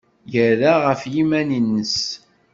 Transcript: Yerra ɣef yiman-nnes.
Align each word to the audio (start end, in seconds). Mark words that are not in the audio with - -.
Yerra 0.33 0.73
ɣef 0.85 1.01
yiman-nnes. 1.13 1.97